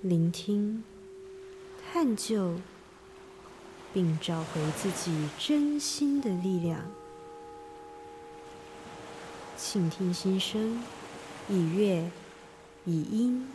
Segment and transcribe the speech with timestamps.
[0.00, 0.84] 聆听、
[1.92, 2.54] 探究，
[3.92, 6.82] 并找回自己真心的力量。
[9.56, 10.80] 倾听心声，
[11.48, 12.08] 以乐，
[12.84, 13.48] 以音，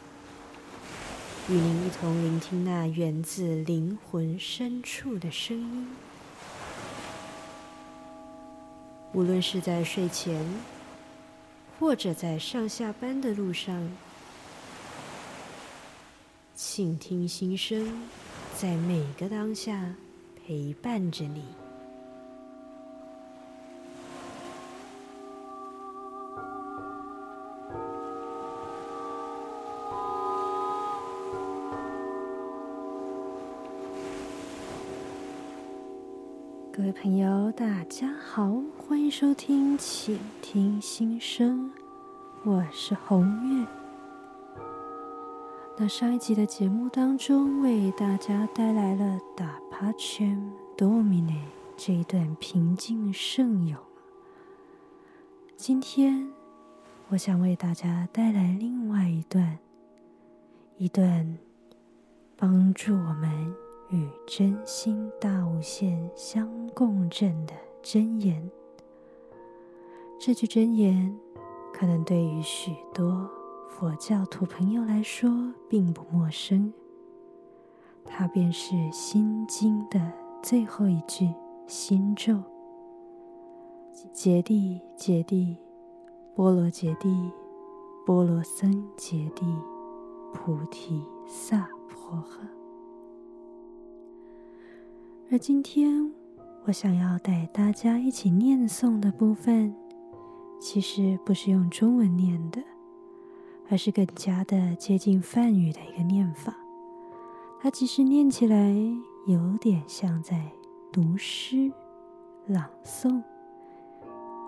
[1.47, 5.87] 与您一同聆听那源自灵魂深处的声音。
[9.13, 10.45] 无论是在睡前，
[11.79, 13.89] 或者在上下班的路上，
[16.55, 18.03] 倾听心声，
[18.55, 19.95] 在每个当下
[20.45, 21.43] 陪伴着你。
[36.71, 41.71] 各位朋友，大家好，欢迎收听《倾听心声》，
[42.49, 43.82] 我是红月。
[45.75, 50.39] 那上一集的节目当中，为大家带来了《打趴圈
[50.77, 51.33] 多米内》
[51.75, 53.75] 这一段平静圣咏。
[55.57, 56.31] 今天，
[57.09, 59.57] 我想为大家带来另外一段，
[60.77, 61.39] 一段
[62.37, 63.55] 帮助我们。
[63.89, 68.49] 与真心大无限相共振的真言，
[70.19, 71.15] 这句真言
[71.71, 73.29] 可能对于许多
[73.75, 76.71] 佛教徒朋友来说并不陌生。
[78.05, 79.99] 它便是《心经》的
[80.43, 81.27] 最后一句
[81.65, 82.39] 心咒
[84.13, 85.57] ：“揭谛揭谛，
[86.35, 87.31] 波罗揭谛，
[88.05, 89.43] 波罗僧揭谛，
[90.33, 92.45] 菩提萨婆诃。”
[95.31, 96.13] 而今天，
[96.65, 99.75] 我想要带大家一起念诵的部分，
[100.61, 102.61] 其实不是用中文念的，
[103.69, 106.55] 而是更加的接近梵语的一个念法。
[107.61, 108.75] 它其实念起来
[109.25, 110.51] 有点像在
[110.91, 111.71] 读诗、
[112.45, 113.21] 朗诵，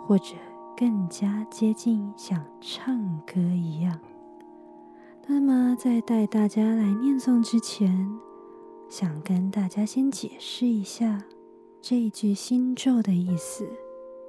[0.06, 0.36] 或者
[0.76, 4.00] 更加接近像唱歌一样。
[5.28, 8.08] 那么，在带大家来念诵之前，
[8.90, 11.24] 想跟大家先解释一下
[11.82, 13.68] 这一句心咒的意思，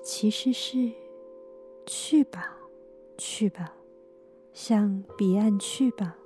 [0.02, 0.90] 其实是
[1.84, 2.56] “去吧，
[3.18, 3.74] 去吧，
[4.56, 6.16] 向彼岸去吧，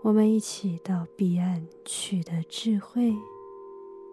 [0.00, 3.14] 我们一起到彼岸取得智慧，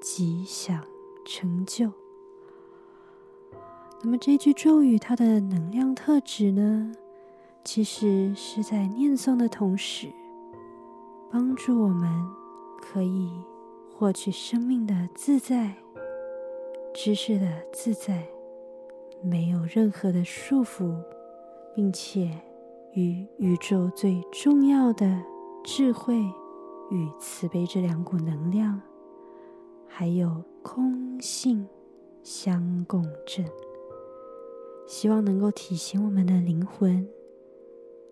[0.01, 0.83] 吉祥
[1.25, 1.93] 成就。”
[4.03, 6.91] 那么这句咒语它的能量特质呢，
[7.63, 10.09] 其实是在念诵的同时，
[11.31, 12.11] 帮助我们。
[12.81, 13.31] 可以
[13.91, 15.75] 获取生命的自在，
[16.93, 18.27] 知识的自在，
[19.23, 20.95] 没有任何的束缚，
[21.75, 22.29] 并且
[22.95, 25.21] 与宇宙最重要的
[25.63, 26.17] 智慧
[26.89, 28.81] 与慈悲这两股能量，
[29.87, 31.67] 还有空性
[32.23, 33.45] 相共振。
[34.87, 37.07] 希望能够提醒我们的灵魂，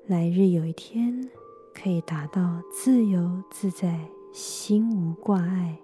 [0.08, 1.30] 来日有一天
[1.74, 4.00] 可以达到自由自在。
[4.36, 5.78] 心无挂碍，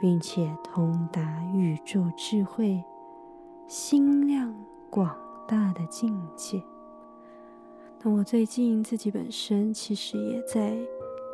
[0.00, 1.22] 并且通达
[1.54, 2.82] 宇宙智慧、
[3.68, 4.52] 心量
[4.90, 6.60] 广大的境界。
[8.02, 10.78] 那我最近自己本身其实也在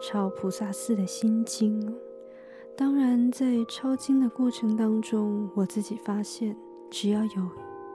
[0.03, 1.95] 抄菩萨寺的心经。
[2.77, 6.57] 当然，在抄经的过程当中，我自己发现，
[6.91, 7.49] 只要有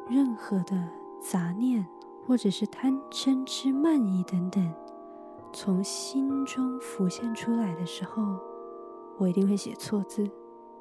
[0.08, 0.88] 任何的
[1.22, 1.86] 杂念，
[2.26, 4.74] 或者是贪嗔痴慢疑等等。
[5.52, 8.22] 从心中浮现出来的时候，
[9.18, 10.30] 我一定会写错字，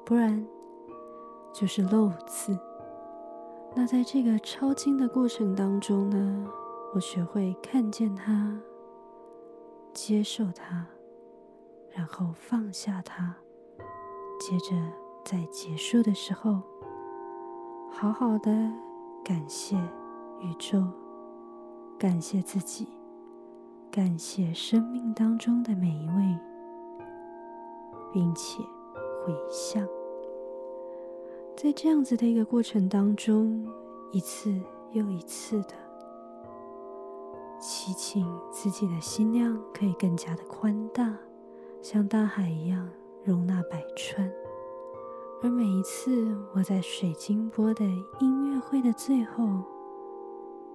[0.05, 0.45] 不然
[1.51, 2.57] 就是漏字。
[3.75, 6.47] 那在这个抄经的过程当中呢，
[6.93, 8.59] 我学会看见它，
[9.93, 10.85] 接受它，
[11.91, 13.35] 然后放下它，
[14.39, 14.75] 接着
[15.23, 16.61] 在结束的时候，
[17.91, 18.51] 好好的
[19.23, 19.75] 感谢
[20.41, 20.83] 宇宙，
[21.97, 22.87] 感谢自己。
[23.91, 26.39] 感谢生命当中的每一位，
[28.13, 28.61] 并且
[29.25, 29.83] 回向，
[31.57, 33.67] 在这样子的一个过程当中，
[34.11, 34.61] 一次
[34.91, 35.73] 又一次的
[37.59, 41.17] 祈请自己的心量可以更加的宽大，
[41.81, 42.89] 像大海一样
[43.23, 44.31] 容纳百川。
[45.43, 47.83] 而每一次我在水晶波的
[48.19, 49.43] 音乐会的最后，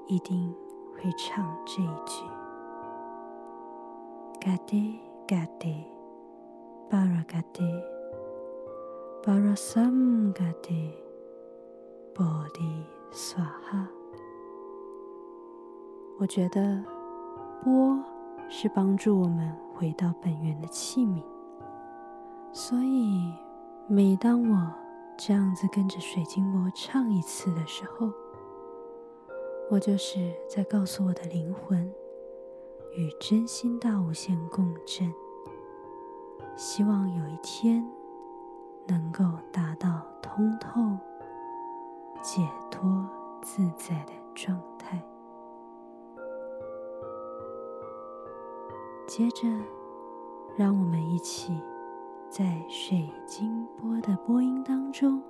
[0.07, 0.55] 一定
[0.95, 2.23] 会唱这一句
[4.41, 5.85] ：“Gade Gade
[6.91, 7.83] Bara Gade
[9.23, 10.93] Bara Sam Gade
[12.15, 13.89] Body Swaha。”
[16.25, 16.83] 我觉得
[17.63, 18.03] 波
[18.49, 21.23] 是帮助我们回到本源的器皿。
[22.51, 23.31] 所以，
[23.87, 24.73] 每当我
[25.19, 28.11] 这样子跟着水晶魔唱一次的时候，
[29.71, 31.93] 我就是在告诉我的灵魂，
[32.97, 35.13] 与真心大无限共振，
[36.57, 37.87] 希望有一天
[38.87, 40.81] 能够达到通透、
[42.23, 43.07] 解脱、
[43.43, 45.05] 自在的状态。
[49.07, 49.47] 接着，
[50.57, 51.61] 让我们一起
[52.29, 55.23] 在水晶波的波音当中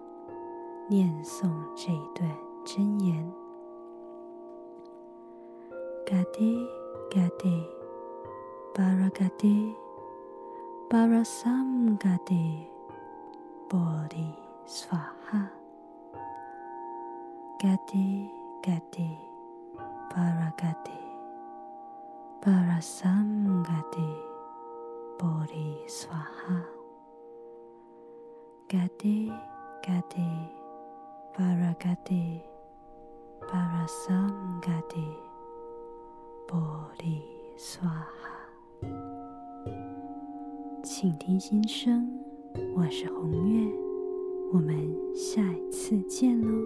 [0.88, 2.30] 念诵这一段
[2.64, 3.30] 真言
[6.06, 6.66] ：“Gade
[7.10, 7.66] Gade
[8.72, 9.74] Baragade
[10.88, 12.66] Barasam Gade
[13.68, 14.32] Bodhi
[14.66, 15.48] Swaha
[17.58, 18.30] Gade
[18.62, 19.18] Gade
[22.44, 24.12] Parasamgati
[25.18, 26.60] Bodhiswaha
[28.68, 29.32] Gati
[29.80, 30.28] Gati
[31.32, 32.44] Paragati
[33.48, 35.08] Parasamgati
[36.46, 38.04] Bodhiswaha
[40.82, 42.06] 请听心声，
[42.76, 43.72] 我是红月，
[44.52, 46.62] 我们下一次见喽。